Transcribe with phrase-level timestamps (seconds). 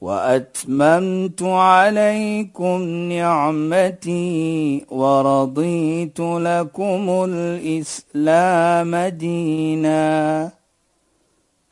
[0.00, 2.82] وأتممت عليكم
[3.12, 10.50] نعمتي ورضيت لكم الإسلام دينا.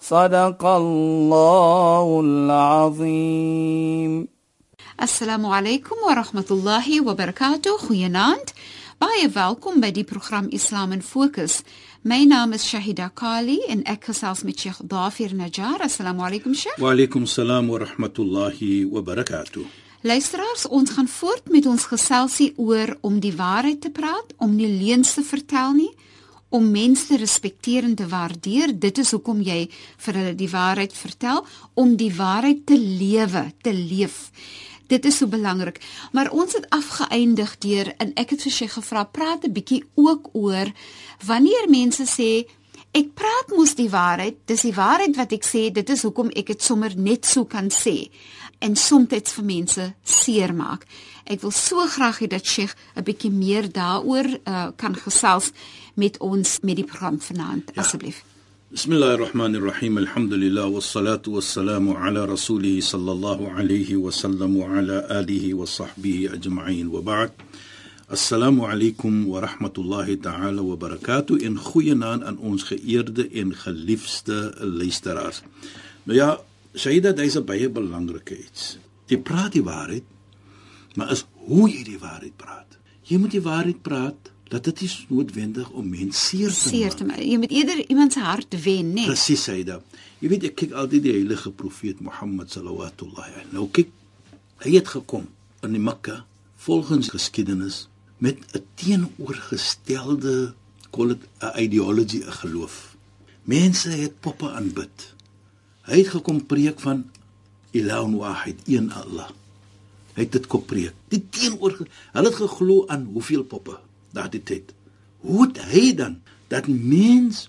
[0.00, 4.28] صدق الله العظيم.
[5.02, 7.78] السلام عليكم ورحمة الله وبركاته.
[7.78, 8.50] خيانات
[9.00, 11.62] بايا فالكم بدي برنامج إسلام ان فوكس
[12.08, 15.82] My naam is Shahida Kali en ek gesels met Sheikh Dafir Najjar.
[15.84, 16.78] Assalamu alaykum Sheikh.
[16.80, 19.66] Wa alaykum salaam wa rahmatullahi wa barakatuh.
[20.08, 24.70] Luisteraars, ons gaan voort met ons geselsie oor om die waarheid te praat, om nie
[24.70, 25.91] leuns te vertel nie,
[26.48, 28.72] om mense te respekteer en te waardeer.
[28.72, 29.66] Dit is hoekom jy
[30.06, 31.44] vir hulle die waarheid vertel,
[31.77, 34.30] om die waarheid te lewe, te leef.
[34.89, 35.81] Dit is so belangrik.
[36.12, 40.30] Maar ons het afgeëindig deur en ek het vir sy gevra praat 'n bietjie ook
[40.33, 40.72] oor
[41.25, 42.48] wanneer mense sê
[42.92, 46.47] ek praat mos die waarheid, dis die waarheid wat ek sê, dit is hoekom ek
[46.47, 48.08] dit sommer net so kan sê
[48.61, 50.86] en soms vir mense seermaak.
[51.25, 55.52] Ek wil so graag hê dat Sheikh 'n bietjie meer daaroor uh, kan gesels
[55.95, 57.83] met ons met die program vanaand ja.
[57.83, 58.25] asseblief.
[58.72, 65.08] بسم الله الرحمن الرحيم الحمد لله والصلاة والسلام على رسوله صلى الله عليه وسلم وعلى
[65.11, 67.31] آله وصحبه أجمعين وبعد
[68.11, 75.41] السلام عليكم ورحمة الله تعالى وبركاته إن خوينان أن ons geëerde en geliefde luisteraars.
[76.03, 76.39] Nou ja,
[76.75, 78.77] Shaida, dis 'n baie belangrike iets.
[79.05, 80.03] Jy praat die waarheid,
[80.95, 82.77] maar is hoe jy die waarheid praat.
[83.03, 87.04] Jy moet die waarheid praat dat dit is noodwendig om mense seer te seer te
[87.04, 87.20] maak.
[87.20, 89.05] Jy moet eerder iemand se hart wen, né?
[89.11, 89.80] Presies, Saida.
[90.18, 93.45] Jy weet ek kyk altyd die heilige profeet Mohammed sallallahu alaihi.
[93.52, 93.92] Nou kyk,
[94.64, 95.28] hy het gekom
[95.67, 96.23] in die Mekka
[96.64, 97.86] volgens geskiedenis
[98.18, 100.55] met 'n teenoorgestelde
[100.90, 102.96] kol dit 'n ideologie, 'n geloof.
[103.44, 105.14] Mense het poppe aanbid.
[105.83, 107.11] Hy het gekom preek van
[107.70, 109.28] Ilah wahid, een Allah.
[110.14, 110.94] Hy het dit kom preek.
[111.08, 111.77] Die teenoor
[112.12, 113.78] hulle het geglo aan hoeveel poppe?
[114.17, 114.74] Daardie tyd.
[115.24, 117.48] Hoe het hy dan dat mens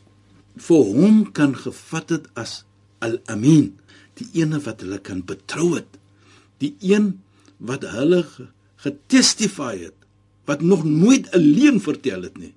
[0.60, 2.64] vir hom kan gevat het as
[3.06, 3.72] al-amin,
[4.20, 6.00] die ene wat hulle kan betrou het,
[6.60, 7.14] die een
[7.58, 8.26] wat hulle
[8.84, 9.96] getestify het,
[10.50, 12.54] wat nog nooit 'n leuen vertel het nie.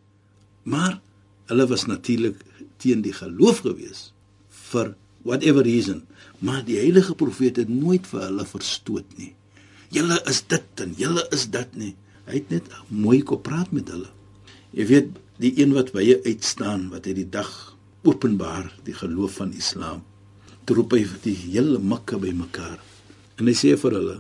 [0.63, 1.01] Maar
[1.47, 2.39] hulle was natuurlik
[2.77, 4.13] teen die geloof gewees
[4.49, 6.03] vir whatever reason,
[6.39, 9.35] maar die heilige profeet het nooit vir hulle verstoot nie.
[9.93, 11.95] Julle is dit en julle is dat nie.
[12.27, 14.11] Hy het net mooi kom praat met hulle.
[14.73, 15.09] Jy weet,
[15.43, 17.51] die een wat baie uitstaan wat hy die dag
[18.07, 20.03] openbaar die geloof van Islam.
[20.65, 22.79] Toe roep hy die hele Mekka bymekaar.
[23.39, 24.19] En hy sê vir hulle: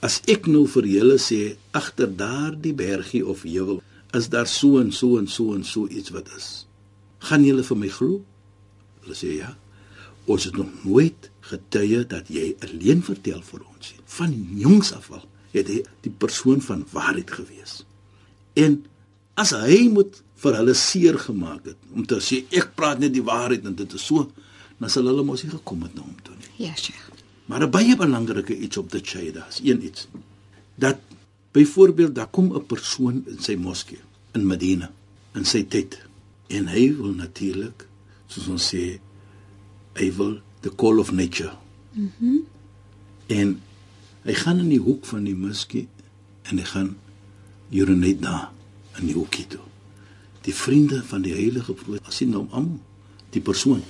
[0.00, 3.82] "As ek nou vir julle sê agter daardie bergie of heuwel
[4.14, 6.66] is daar so en so en so en so iets wat is,
[7.18, 8.22] gaan julle vir my glo?"
[9.02, 9.56] Hulle sê: "Ja.
[10.26, 14.02] Ons het nog nooit getuie dat jy alleen vertel vir ons nie.
[14.06, 17.80] Van jongs af al." Het hy die persoon van waarheid gewees.
[18.58, 18.80] En
[19.40, 23.24] as hy moet vir hulle seer gemaak het om te sê ek praat net die
[23.24, 24.28] waarheid en dit is so,
[24.80, 26.52] dan sal hulle mos nie gekom het na hom toe nie.
[26.66, 27.10] Ja, Sheikh.
[27.50, 30.06] Maar 'n baie belangrike iets op die Shaida is een iets.
[30.74, 30.98] Dat
[31.52, 33.98] byvoorbeeld daar kom 'n persoon in sy moskee
[34.32, 34.90] in Medina
[35.34, 35.98] in sy tyd
[36.46, 37.86] en hy wil natuurlik
[38.26, 39.00] soos ons sê
[39.94, 41.52] hy wil the call of nature.
[41.92, 42.10] Mhm.
[42.20, 42.46] Mm
[43.30, 43.60] en
[44.26, 45.86] Hy gaan in die hoek van die muskie
[46.50, 46.90] en hy gaan
[47.72, 48.50] urinate daar
[49.00, 49.62] in die hoekie toe.
[50.44, 52.70] Die vriende van die heilige profeet sien hom aan
[53.32, 53.82] die persoon.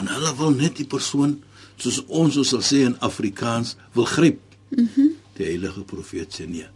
[0.00, 1.36] En hulle wil net die persoon
[1.76, 4.40] soos ons sou sê in Afrikaans wil gryp.
[4.70, 4.86] Mhm.
[4.96, 6.66] Mm die heilige profeet sê nee.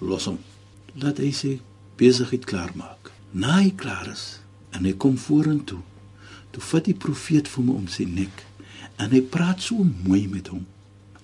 [0.00, 0.38] Los hom.
[1.02, 1.50] Laat hy sy
[2.00, 3.10] besigheid klaar maak.
[3.36, 4.40] Na hy klaar is
[4.72, 5.82] en hy kom vorentoe.
[6.50, 8.40] Toe vat die profeet vir hom om sy nek
[8.96, 10.64] en hy praat so mooi met hom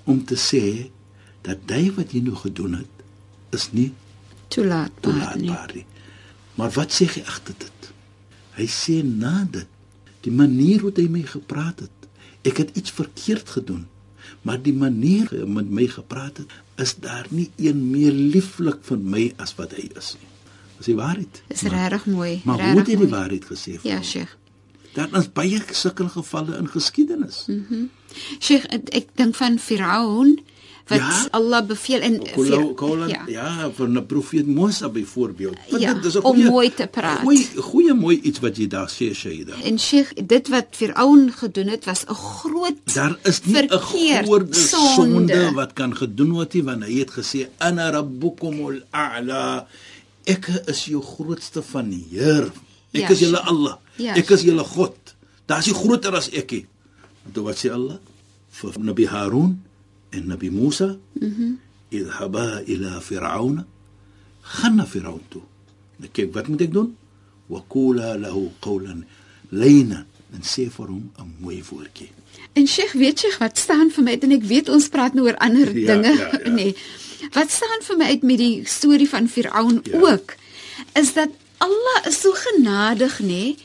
[0.07, 0.91] om te sê
[1.47, 3.05] dat jy wat jy nou gedoen het
[3.57, 3.91] is nie
[4.55, 5.51] toelaatbaar nie.
[5.75, 5.87] nie.
[6.57, 7.91] Maar wat sê hy agter dit?
[8.57, 9.69] Hy sê na dit
[10.27, 12.09] die manier hoe hy my gepraat het.
[12.47, 13.85] Ek het iets verkeerd gedoen.
[14.47, 18.83] Maar die manier hoe hy met my gepraat het, is daar nie een meer lieflik
[18.87, 20.33] vir my as wat hy is nie.
[20.79, 21.43] Dis die waarheid.
[21.51, 22.33] Dis regtig mooi.
[22.45, 23.79] Maar hoe het hy die waarheid gesê?
[23.87, 24.35] Ja, Sheikh.
[24.97, 27.45] Daar is baie sulke gevalle in geskiedenis.
[27.47, 27.75] Mhm.
[27.75, 27.91] Mm
[28.41, 30.39] Sheikh, ek, ek dink van Firaun
[30.89, 31.27] wat Ja.
[31.37, 33.25] Allah beveel en Kola kola ja.
[33.29, 35.57] ja, van 'n profeet Musa byvoorbeeld.
[35.71, 37.19] Want Ja, dit is 'n om goeie- mooi te praat.
[37.21, 39.53] Goeie goeie mooi iets wat jy daar sê Shaida.
[39.65, 44.55] En Sheikh, dit wat Firaun gedoen het was 'n groot Daar is nie 'n groter
[44.55, 44.95] sonde.
[44.95, 49.67] sonde wat kan gedoen word nie want hy het gesê ana rabbukumul a'la.
[50.25, 52.51] Ek is jou grootste van die Heer.
[52.97, 53.49] Ek Ja, is julle Sheikh.
[53.53, 53.77] Allah.
[54.01, 54.97] Ja, Ek is julle God.
[55.47, 56.67] Daar's nie groter as ek nie.
[57.33, 57.99] Toe wat sê Allah?
[58.57, 59.63] Vir Nabi Harun
[60.13, 61.55] en Nabi Musa, mhm, mm
[61.97, 63.63] idhaba ila fir'auna.
[64.43, 65.43] Gaan na Firaun toe.
[66.03, 66.97] Nou kyk, wat moet ek doen?
[67.49, 69.05] Wa qula lahu qawlan
[69.55, 70.05] layna.
[70.35, 72.11] En sê vir hom 'n mooi woordjie.
[72.55, 75.37] En Sheikh, weet jy wat staan vir my en ek weet ons praat nou oor
[75.39, 76.51] ander Ja, dinge, ja, ja.
[76.59, 76.75] nee.
[77.33, 79.99] Wat staan vir my uit met die storie van Firaun Ja.
[80.01, 80.35] ook
[80.95, 83.57] is dat Allah is so genadig, nê?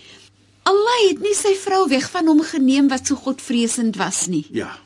[0.64, 4.46] Allah het nie sy vrou weg van hom geneem wat so godvreesend was nie.
[4.52, 4.78] Ja.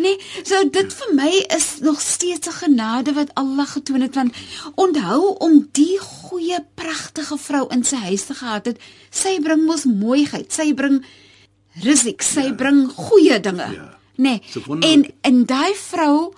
[0.00, 4.34] Nee, so dit vir my is nog steeds 'n genade wat Allah getoon het want
[4.74, 8.78] onthou om die goeie pragtige vrou in sy huis te gehad het.
[9.10, 11.04] Sy bring mos mooiheid, sy bring
[11.82, 12.52] risik, sy ja.
[12.54, 13.68] bring goeie dinge.
[13.72, 13.98] Ja.
[14.16, 14.40] Nee.
[14.40, 16.34] Dis 'n wonderlike- En en daai vrou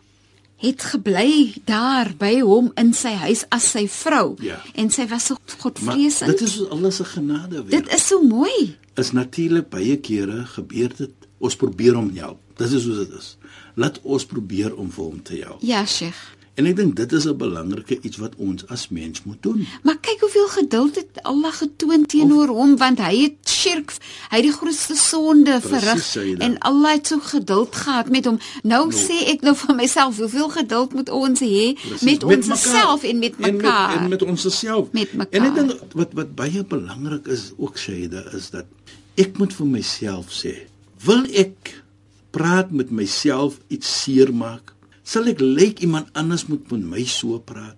[0.64, 4.34] het gebly daar by hom in sy huis as sy vrou.
[4.44, 4.61] Ja.
[4.75, 6.31] En sy was so godvreesend.
[6.32, 7.82] dit is Allah se genade weer.
[7.82, 8.76] dit is so mooi.
[8.94, 11.12] is natuurlik baie kere gebeur dit.
[11.38, 12.40] Ons probeer hom help.
[12.56, 13.34] Dis is hoe dit is.
[13.75, 15.61] Laat ons probeer om vir hom te help.
[15.66, 16.20] Ja, Sheikh.
[16.55, 19.67] En ek dink dit is 'n belangrike iets wat ons as mens moet doen.
[19.83, 23.93] Maar kyk hoeveel geduld het Allah getoon teenoor hom want hy het shirk,
[24.31, 28.39] hy het die grootste sonde Presies, verrig en Allah het so geduld gehad met hom.
[28.62, 28.97] Nou No.
[28.97, 32.56] sê ek nou vir myself, hoeveel geduld moet ons hê met ons mekaar.
[32.59, 33.89] self en met mekaar.
[33.89, 34.93] En met, en met onsself.
[34.93, 38.65] Met En ek dink wat wat baie belangrik is ook Shaida is dat
[39.17, 40.55] ek moet vir myself sê,
[41.05, 41.83] wil ek
[42.31, 44.74] praat met myself iets seermaak?
[45.05, 47.77] Sal ek lyk iemand anders moet met my so praat?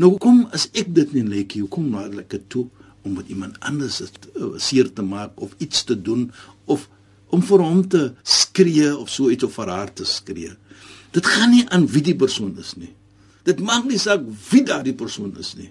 [0.00, 2.64] Nou hoekom as ek dit nie lyk nie, hoekom laat ek dit toe
[3.04, 6.28] om met iemand anders het, uh, seer te maak of iets te doen
[6.64, 6.88] of
[7.34, 10.54] om vir hom te skree of so iets of vir haar te skree?
[11.12, 12.94] Dit gaan nie aan wie die persoon is nie.
[13.44, 15.70] Dit maak nie saak wie daardie persoon is nie.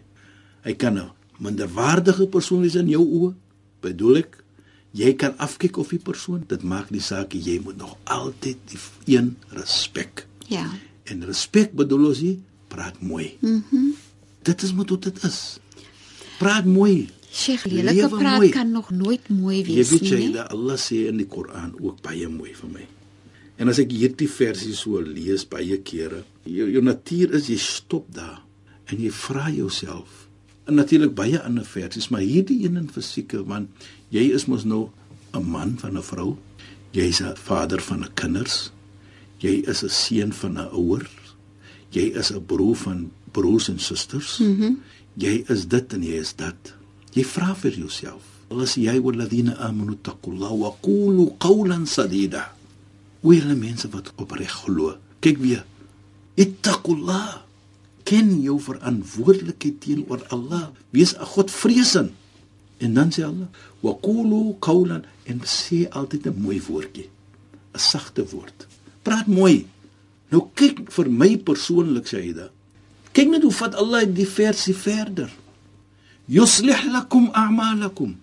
[0.65, 1.09] Hy kan 'n
[1.39, 3.33] minderwaardige persoon wees in jou oë.
[3.81, 4.43] Bedoel ek,
[4.91, 9.15] jy kan afkyk of die persoon, dit maak nie saak jy moet nog altyd die
[9.17, 10.27] een respek.
[10.47, 10.65] Ja.
[11.07, 12.37] En respek bedoel ons hier
[12.71, 13.37] praat mooi.
[13.41, 13.61] Mhm.
[13.71, 13.93] Mm
[14.47, 15.59] dit is wat dit is.
[16.39, 17.09] Praat mooi.
[17.31, 18.49] Sheikh, lelike praat mooi.
[18.49, 20.31] kan nog nooit mooi Jy wees weet jy nie.
[20.31, 22.85] dat Allah sê in die Koran ook baie mooi vir my.
[23.57, 28.07] En as ek hierdie versie so lees baie kere, jou, jou natuur is jy stop
[28.15, 28.39] daar
[28.87, 30.27] en jy vra jouself.
[30.65, 33.67] En natuurlik baie ander versies, maar hierdie een in fisieke want
[34.09, 34.89] jy is mos nou
[35.33, 36.37] 'n man van 'n vrou.
[36.93, 38.71] Jy's 'n vader van 'n kinders.
[39.39, 41.09] Jy is 'n seun van 'n ouer.
[41.89, 44.37] Jy is 'n broer van broers en susters.
[44.39, 44.63] Mhm.
[44.63, 44.77] Mm
[45.17, 46.73] jy is dit en jy is dat.
[47.13, 48.21] Jy vra vir jouself.
[48.51, 52.53] Allah sê jy walladina amanu taqullah wa qulu qawlan sadida.
[53.21, 54.95] Hoe mense wat opreg glo.
[55.19, 55.65] Kyk weer.
[56.37, 57.41] Ittaqullah.
[58.05, 60.71] Ken jou verantwoordelikheid teenoor Allah.
[60.91, 62.11] Wees 'n Godvreesend.
[62.77, 63.49] En dan sê Allah,
[63.81, 67.09] "Wa qulu qawlan" en sê altyd 'n mooi woordjie.
[67.73, 68.67] 'n Sagte woord.
[69.07, 69.63] Praat mooi.
[70.33, 72.47] Nou kyk vir my persoonlik dit.
[73.15, 75.31] Kyk net hoe vat Allah die versie verder.
[76.27, 78.17] Yuslih lakum a'malakum.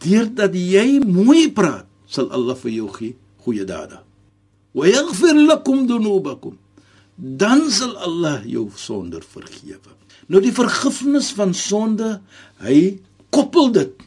[0.00, 4.00] Deurdat jy mooi praat, sal Allah vir jou gee goeie dade.
[4.72, 6.56] Wa yaghfir lakum dunubakum.
[7.16, 9.92] Dan sal Allah jou sonde vergewe.
[10.30, 12.20] Nou die vergifnis van sonde,
[12.64, 13.00] hy
[13.34, 14.04] koppel dit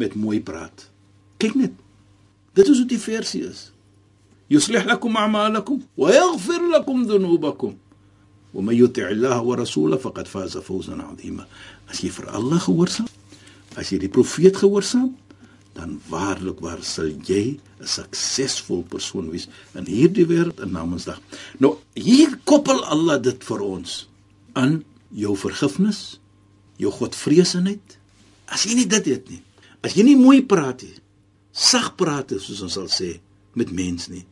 [0.00, 0.88] met mooi praat.
[1.38, 1.74] Kyk net.
[2.58, 3.68] Dit is hoe die versie is.
[4.49, 7.75] Yuslih lakum a'malakum wa yaghfir lakum dunubakum.
[8.53, 11.45] ومن يطع الله ورسوله فقد فاز فوزا عظيما
[11.89, 13.09] as jy vir Allah gehoorsaam
[13.75, 15.09] as jy die profeet gehoorsaam
[15.73, 21.19] dan waarlik waar sal jy 'n suksesvol persoon wees in hierdie wêreld en namensdag
[21.59, 24.07] nou hier koppel Allah dit vir ons
[24.53, 26.19] aan jou vergifnis
[26.77, 27.97] jou godvreesenheid
[28.53, 29.41] as jy nie dit het nie
[29.81, 30.97] as jy nie mooi praat nie
[31.51, 33.17] sag praat soos ons sal sê
[33.57, 34.25] met mens nie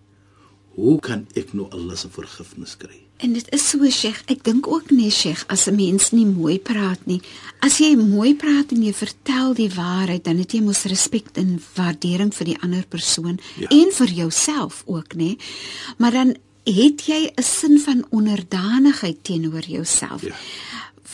[0.77, 4.19] hoe kan ek nou Allah se vergifnis kry En dit is so, Sheikh.
[4.29, 7.21] Ek dink ook nee, Sheikh, as 'n mens nie mooi praat nie.
[7.65, 11.59] As jy mooi praat en jy vertel die waarheid, dan het jy mos respek en
[11.77, 13.69] waardering vir die ander persoon Ja.
[13.69, 15.39] en vir jouself ook, nê?
[15.97, 20.23] Maar dan het jy 'n sin van onderdanigheid teenoor jouself.
[20.23, 20.35] Ja.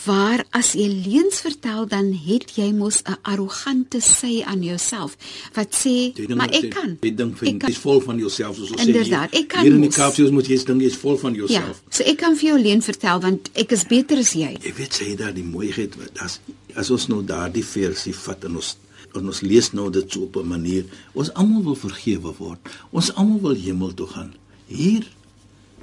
[0.05, 5.15] Waar as jy leuns vertel dan het jy mos 'n arrogante sy aan jouself
[5.53, 6.97] wat sê Jy dink maar ek jy- kan.
[7.01, 7.69] Jy dink van kan.
[7.69, 8.85] jy's vol van jouself soos ons sê.
[8.87, 9.89] Inderdaad, ek kan Hier in die.
[9.89, 11.83] Kaapse moet jy dink jy's vol van Ja, jouself.
[11.89, 14.57] so ek kan vir jou leuen vertel want ek is beter as jy.
[14.63, 16.39] Jy weet sê daar die mooiheid wat as
[16.75, 18.77] as ons nou daardie versie vat en ons
[19.15, 22.59] en ons lees nou dit so op 'n manier ons almal wil vergewe word.
[22.91, 24.33] Ons almal wil hemel toe gaan.
[24.67, 25.03] Hier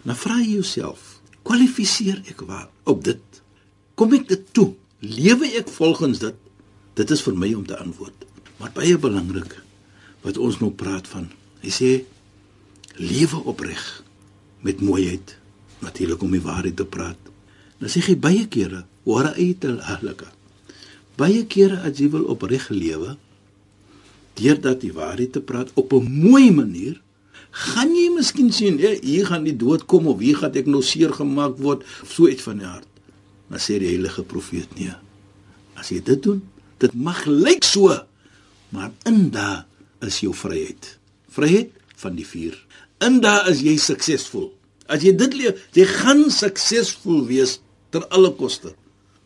[0.04, 3.18] nou vra jy jouself, kwalifiseer ek waar op dit?
[4.00, 4.70] Kom ek dit toe?
[5.04, 6.36] Lewe ek volgens dit?
[6.96, 8.24] Dit is vir my om te antwoord.
[8.56, 9.58] Maar baie belangrik
[10.24, 11.26] wat ons nou praat van.
[11.60, 11.90] Hy sê
[12.96, 13.82] lewe opreg
[14.64, 15.36] met mooiheid
[15.84, 17.20] natuurlik om die waarheid te praat.
[17.76, 20.32] Dan sê hy baie kere, "Wara aital ahlaka."
[21.16, 23.16] Baie kere as jy wil opreg lewe,
[24.34, 27.00] deurdat die waarheid te praat op 'n mooi manier,
[27.50, 30.82] gaan jy miskien sien, "Ja, hier gaan die dood kom of hier gaan ek nou
[30.82, 32.89] seer gemaak word," so iets van die hart.
[33.50, 34.94] Maar sê die heilige profeet nee.
[35.78, 36.40] As jy dit doen,
[36.80, 37.90] dit mag lyk so,
[38.70, 39.66] maar in daar
[40.06, 40.94] is jou vryheid.
[41.34, 42.54] Vryheid van die vuur.
[43.04, 44.50] In daar is jy suksesvol.
[44.90, 47.58] As jy dit leef, jy gaan suksesvol wees
[47.90, 48.72] ter alle koste,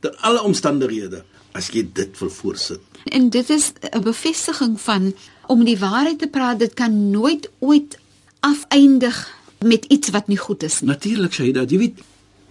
[0.00, 1.22] ter alle omstandighede
[1.54, 2.80] as jy dit wil voorsit.
[3.12, 5.14] En dit is 'n bevestiging van
[5.46, 7.98] om die waarheid te praat, dit kan nooit ooit
[8.40, 9.16] afeindig
[9.64, 10.90] met iets wat nie goed is nie.
[10.90, 12.00] Natuurlik sê hy dat jy weet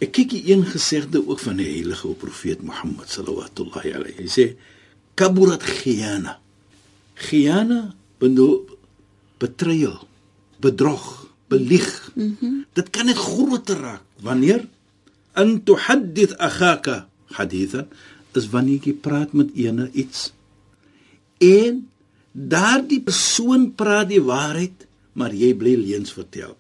[0.03, 4.24] ek kyk hier een gesegde ook van die heilige profeet Mohammed sallallahu alayhi.
[4.24, 4.45] Hy sê
[5.15, 5.63] kaburat.
[7.13, 8.65] Khiyana bedoel
[9.39, 10.07] betrayal,
[10.60, 12.12] bedrog, belieg.
[12.15, 12.65] Mm -hmm.
[12.74, 14.67] Dit kan net groter raak wanneer
[15.33, 17.07] an tuhaddith akhaka
[17.38, 17.88] hadithan
[18.33, 20.31] is wanneer jy praat met ene iets
[21.38, 21.89] en
[22.31, 26.57] daardie persoon praat die waarheid, maar jy bly leuns vertel.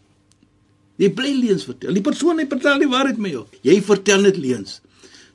[1.03, 1.95] Jy bly leuns vertel.
[1.97, 3.43] Die persoon hy vertel die waarheid met jou.
[3.67, 4.79] Jy vertel net leuns.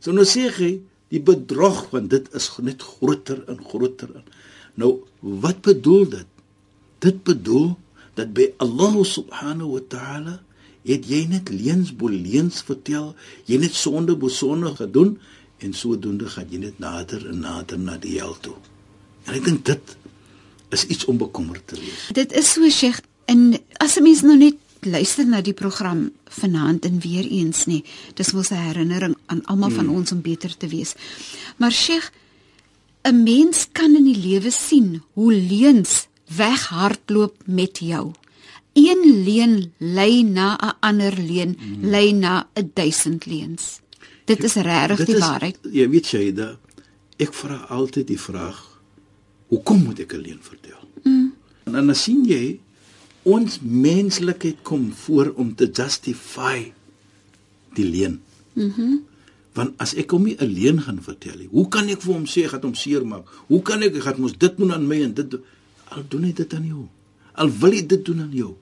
[0.00, 0.72] So nou sê hy
[1.12, 4.10] die bedrog want dit is net groter en groter.
[4.80, 4.98] Nou
[5.44, 6.28] wat bedoel dit?
[7.04, 7.74] Dit bedoel
[8.18, 10.36] dat by Allah subhanahu wa ta'ala
[10.88, 13.12] het jy net leuns bo leuns vertel,
[13.46, 15.16] jy net sonde bo sonde gedoen
[15.64, 18.56] en sodoende gaan jy net nader en nader na die hel toe.
[19.26, 19.96] En ek dink dit
[20.74, 22.08] is iets om bekommerd te wees.
[22.16, 26.84] Dit is so Sheikh en as 'n mens nou net luister na die program vanaand
[26.84, 27.82] en weer eens nê,
[28.14, 30.94] dis mos 'n herinnering aan almal van ons om beter te wees.
[31.56, 32.10] Maar Sheikh,
[33.02, 36.06] 'n mens kan in die lewe sien hoe leuns
[36.36, 38.12] weghardloop met jou.
[38.72, 41.90] Een leuen lei na 'n ander leuen, hmm.
[41.90, 43.80] lei na 'n duisend leuns.
[44.24, 45.58] Dit is regtig die is- waarheid.
[45.72, 46.58] Jy weet Shaida,
[47.16, 48.80] ek vra altyd die vraag,
[49.48, 50.78] hoekom moet ek alleen vertel?
[51.02, 51.32] Mm.
[51.64, 52.60] En dan sien jy
[53.28, 56.72] ons menslikheid kom voor om te justify
[57.76, 58.20] die leuen.
[58.54, 58.72] Mhm.
[58.80, 59.04] Mm
[59.58, 62.44] Want as ek hom nie alleen gaan vertel nie, hoe kan ek vir hom sê
[62.46, 63.30] ek gaan hom seermaak?
[63.48, 65.42] Hoe kan ek ek gaan mos dit doen aan my en dit doen?
[65.96, 66.84] al doen hy dit aan jou?
[67.38, 68.52] Al wil hy dit doen aan jou.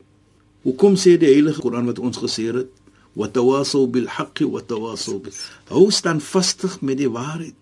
[0.67, 2.71] Hoekom sê die Heilige Koran wat ons gesê het,
[3.15, 5.33] "Watawasaw bil haqqi watawasaw bil."
[5.69, 7.55] Hou staan vastig met die waarheid.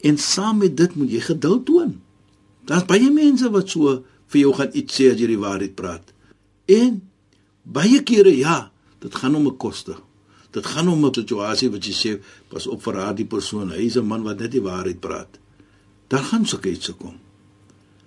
[0.00, 2.00] En saam met dit moet jy geduld toon.
[2.64, 6.12] Daar's baie mense wat so vir jou gaan iets sê as jy die waarheid praat.
[6.66, 7.00] En
[7.62, 9.96] baie kere ja, dit gaan om 'n koste.
[10.50, 13.96] Dit gaan om 'n situasie wat jy sê, pas op vir daardie persoon, hy is
[13.96, 15.38] 'n man wat net die waarheid praat.
[16.08, 17.18] Daar gaan sulke iets kom.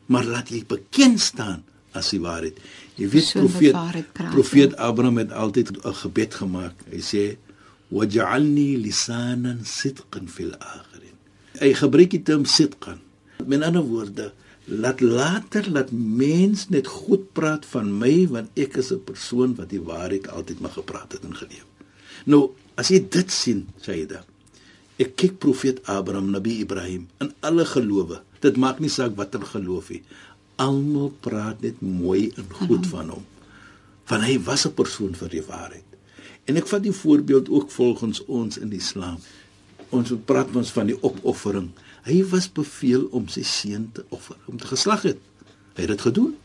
[0.06, 2.58] Maar laat jy bekend staan as die waarheid.
[2.96, 3.72] Jy weet wat profeet
[4.14, 6.76] praat, profeet Abraham het altyd 'n gebed gemaak.
[6.90, 7.38] Hy sê
[7.90, 11.18] waj'alni lisanan sidqan fil akhirin.
[11.60, 13.00] Hy gebruik die term sidqan.
[13.46, 14.34] Met ander woorde,
[14.70, 19.70] laat later laat mens net goed praat van my want ek is 'n persoon wat
[19.70, 21.66] die waarheid altyd maar gepraat het en geleef.
[22.26, 24.24] Nou, as jy dit sien, Saida,
[24.98, 28.22] ek kyk profeet Abraham, Nabi Ibrahim en alle gelowe.
[28.40, 30.04] Dit maak nie saak watter geloof nie.
[30.56, 33.26] Almal praat net mooi en goed van hom.
[34.08, 35.86] Want hy was 'n persoon vir die waarheid.
[36.46, 39.18] En ek vat die voorbeeld ook volgens ons in die Islam.
[39.90, 41.70] Ons praat ons van die opoffering.
[42.08, 45.20] Hy was beveel om sy seun te offer, om te geslag het.
[45.76, 46.36] Hy het dit gedoen.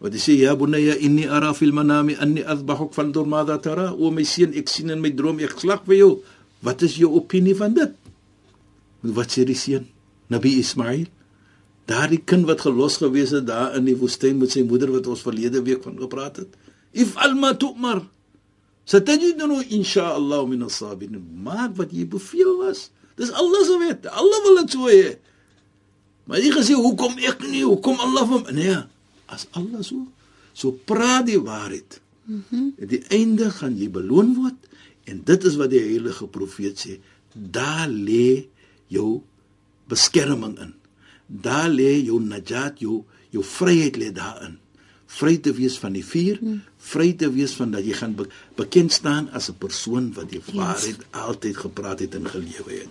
[0.00, 4.24] Wat sê ja bunayya inni ara fil manami anni azbahuk fandur madha tara o my
[4.24, 6.12] seun ek sien in my droom ek slag vir jou.
[6.64, 7.92] Wat is jou opinie van dit?
[9.04, 9.84] Wat sê die seun?
[10.32, 11.08] Nabi Ismail.
[11.90, 15.24] Daardie kind wat gelos gewees het daar in die woestyn met sy moeder wat ons
[15.26, 16.56] verlede week van gepraat het.
[16.92, 18.04] If alma tu'mar.
[18.88, 21.20] Satajidunu insha Allah min as-sabirin.
[21.44, 22.88] Maak wat jy beveel was.
[23.20, 24.08] Dis Allah se wet.
[24.08, 25.18] Allah wil dit so hê.
[26.24, 27.66] Maar jy gesê hoekom ek nie?
[27.66, 28.78] Hoekom Allah van nee.
[29.28, 30.06] As Allah so
[30.56, 32.00] so praat die waarheid.
[32.24, 32.88] Mm -hmm.
[32.88, 34.58] Die einde gaan jy beloon word
[35.04, 36.98] en dit is wat die heilige profeet sê.
[37.32, 38.46] Daar lê
[38.86, 39.22] jou
[39.88, 40.74] beskerming in.
[41.26, 44.58] Daar lê jou najat, jou jou vryheid lê daarin.
[45.06, 46.60] Vry te wees van die vuur, mm.
[46.78, 50.42] vry te wees van dat jy gaan be bekend staan as 'n persoon wat die
[50.54, 52.88] waarheid altyd gepraat het en gelewe het.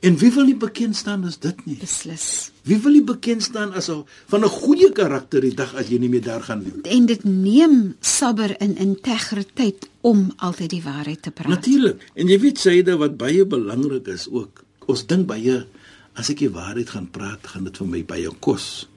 [0.00, 1.76] En wie wil nie bekend staan as dit nie?
[1.76, 2.50] Beslis.
[2.64, 5.98] Wie wil nie bekend staan as 'n van 'n goeie karakter die dag as jy
[5.98, 6.72] nie meer daar gaan nie?
[6.82, 11.48] En dit neem sabber en integriteit om altyd die waarheid te praat.
[11.48, 12.10] Natuurlik.
[12.14, 14.64] En jy weet syde wat baie belangrik is ook.
[14.86, 15.66] Ons dink baie
[16.14, 18.88] as ek die waarheid gaan praat, gaan dit vir my baie kos.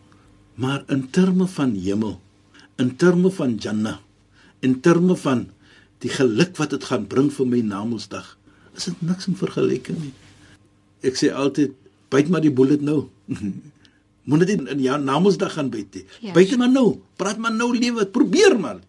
[0.56, 2.22] Maar in terme van hemel,
[2.78, 3.98] in terme van Jannah,
[4.60, 5.50] in terme van
[6.00, 8.38] die geluk wat dit gaan bring vir my namelsdag,
[8.76, 10.14] is dit niks in vergelyking nie
[11.04, 11.76] ek sê altyd
[12.14, 13.10] byt maar die bullet nou.
[14.30, 16.06] Moenie dit in jou namensdag gaan byt nie.
[16.22, 16.34] Ja.
[16.34, 17.00] Byt maar nou.
[17.20, 18.80] Praat maar nou lewe, probeer maar.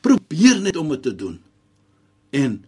[0.00, 1.36] Probeer net om dit te doen.
[2.30, 2.60] En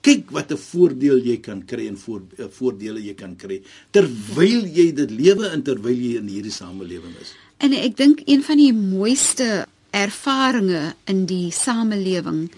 [0.00, 4.64] kyk wat 'n voordeel jy kan kry en voor eh, voordele jy kan kry terwyl
[4.64, 7.34] jy dit lewe en terwyl jy in hierdie samelewing is.
[7.58, 12.48] En ek dink een van die mooiste ervarings in die samelewing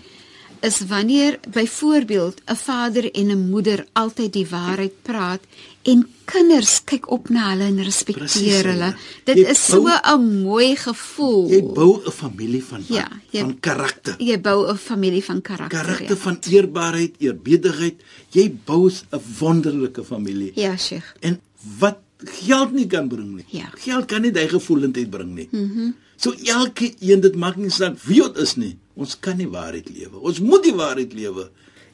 [0.63, 5.43] is wanneer byvoorbeeld 'n vader en 'n moeder altyd die waarheid praat
[5.83, 8.93] en kinders kyk op na hulle en respekteer hulle.
[9.27, 11.51] Dit jy is bou, so 'n mooi gevoel.
[11.51, 14.15] Jy bou 'n familie van ja, jy, van karakter.
[14.19, 15.79] Jy bou 'n familie van karakter.
[15.79, 16.23] Karakter ja.
[16.23, 18.03] van eerbaarheid, eerbiedigheid.
[18.31, 20.53] Jy bou 'n wonderlike familie.
[20.55, 21.15] Ja, Sheikh.
[21.21, 21.41] En
[21.79, 23.45] wat geld nie kan bring nie.
[23.49, 23.71] Ja.
[23.75, 25.49] Geld kan nie daai gevoelendheid bring nie.
[25.51, 25.63] Mhm.
[25.63, 28.77] Mm so elke een dit maak nie saak wie dit is nie.
[28.95, 30.21] Ons kan nie waarheid lewe.
[30.21, 31.49] Ons moet die waarheid lewe.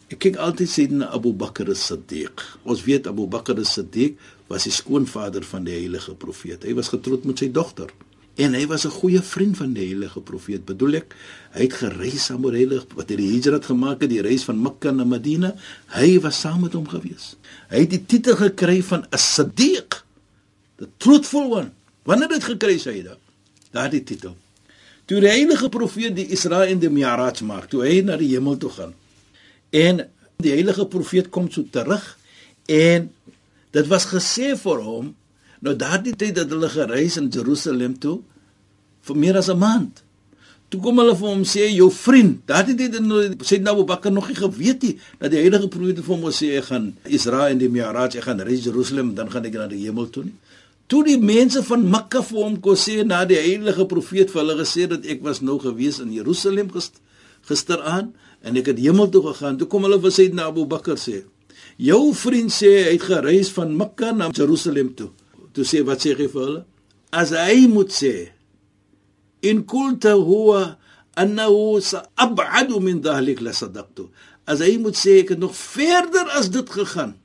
[0.09, 2.41] Ek kyk altyd sê na Abu Bakr as-Siddiq.
[2.65, 4.17] Ons weet Abu Bakr as-Siddiq
[4.49, 6.65] was die skoonvader van die heilige profeet.
[6.65, 7.93] Hy was getroud met sy dogter
[8.39, 10.65] en hy was 'n goeie vriend van die heilige profeet.
[10.65, 11.15] Bedoel ek,
[11.53, 14.63] hy het gereis saam met heilig wat hy die hijrat gemaak het, die reis van
[14.63, 15.55] Mekka na Madina.
[15.89, 17.37] Hy was saam met hom gewees.
[17.69, 20.05] Hy het die titel gekry van as-Siddiq,
[20.79, 21.73] the truthful one.
[22.05, 23.19] Wanneer het gekry sy dit?
[23.73, 24.37] Daardie titel.
[25.05, 28.57] Toe die heilige profeet die Isra en die Mi'raj maak, toe hy na die hemel
[28.57, 28.95] toe gaan.
[29.71, 30.03] En
[30.39, 32.05] die heilige profeet kom so terug
[32.71, 33.09] en
[33.75, 35.15] dit was gesê vir hom
[35.65, 38.21] nou daardie tyd dat hulle gereis in Jerusalem toe
[39.09, 40.05] vir meer as 'n maand.
[40.69, 42.95] Toe kom hulle vir hom sê jou vriend, daardie tyd
[43.43, 46.55] sê nou Abu Bakr nog nie geweet nie dat die heilige profeet vir hom sê
[46.57, 49.85] hy gaan Isra en die Mi'raj, hy gaan reis Jerusalem, dan gaan hy na die
[49.87, 50.35] hemel toe nie.
[50.87, 54.57] Toe die mense van Mekka vir hom kon sê na die heilige profeet vir hulle
[54.61, 56.71] gesê dat ek was nou gewees in Jerusalem
[57.49, 59.59] gisteraan en ek het hemel toe gegaan.
[59.59, 61.25] Toe kom hulle vir Sayyidina Abu Bakr sê:
[61.77, 65.11] "Jou vriend sê hy het gereis van Mekka na Jerusalem toe."
[65.53, 66.65] Toe sê wat sê hy vir hulle?
[67.11, 68.31] As hy moet sê:
[69.43, 70.79] "In kulta huwa
[71.17, 74.09] annahu sa'ab'adu min dhalik la sadaqtu."
[74.47, 77.19] As hy moet sê ek het nog verder as dit gegaan,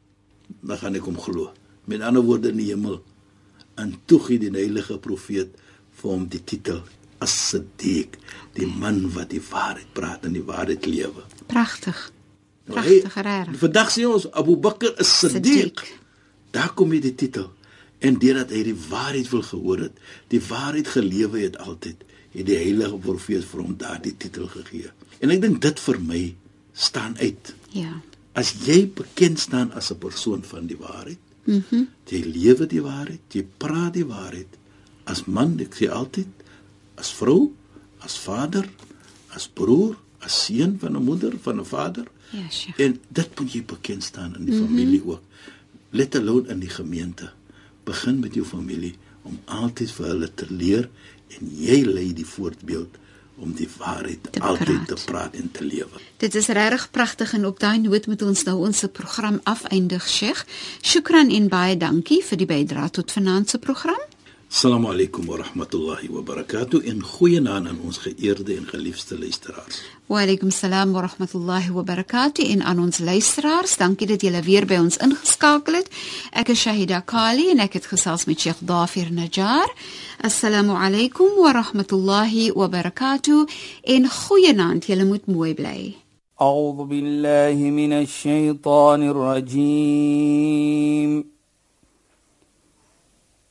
[0.62, 1.52] dan gaan ek hom glo.
[1.88, 3.02] Met ander woorde in die hemel
[3.76, 5.56] en toe gee die heilige profeet
[6.00, 6.84] vir hom die titel
[7.24, 8.18] as-siddiq
[8.58, 11.26] die man wat die waarheid praat en die waarheid lewe.
[11.52, 12.00] Pragtig
[12.68, 15.84] nou, pragtig reg vandag sien ons Abu Bakr as-siddiq
[16.54, 17.50] daar kom hy die titel.
[18.04, 20.00] En deurdat hy die waarheid wil gehoor het
[20.34, 24.90] die waarheid gelewe het altyd het die heilige profeet vir hom daardie titel gegee.
[25.22, 26.24] En ek dink dit vir my
[26.74, 27.54] staan uit.
[27.78, 28.02] Ja.
[28.34, 31.64] As jy bekend staan as 'n persoon van die waarheid Mhm.
[31.72, 34.58] Mm jy lewe die waarheid, jy praat die waarheid.
[35.10, 36.30] As man, ek sê altyd,
[36.96, 37.54] as vrou,
[38.00, 38.68] as vader,
[39.36, 42.06] as broer, as seun van 'n moeder, van 'n vader.
[42.30, 42.84] Ja, sure.
[42.84, 44.68] En dit moet jy bekend staan in die mm -hmm.
[44.68, 45.22] familie ook.
[45.90, 47.32] Let alone in die gemeente.
[47.84, 50.90] Begin met jou familie om altyd vir hulle te leer
[51.28, 52.98] en jy lei die voorbeeld
[53.36, 56.02] om die waarheid te altyd te praat en te lewe.
[56.18, 60.46] Dit is regtig pragtig en op daai noot moet ons nou ons program afeindig, Sheikh.
[60.82, 64.02] Shukran en baie dankie vir die bydrae tot vanaand se program.
[64.54, 69.82] Assalamu alaykum wa rahmatullahi wa barakatuh en goeienaand aan ons geëerde en geliefde luisteraars.
[70.06, 74.66] Wa alaykum salaam wa rahmatullahi wa barakatuh en aan ons luisteraars, dankie dat julle weer
[74.70, 75.90] by ons ingeskakel het.
[76.38, 79.74] Ek is Shahida Kali en ek het gesels met Sheikh Dafir Najjar.
[80.22, 83.50] Assalamu alaykum wa rahmatullahi wa barakatuh
[83.82, 85.98] en goeienaand, julle moet mooi bly.
[86.38, 91.33] A'udhu billahi minash shaitaanir rajiim.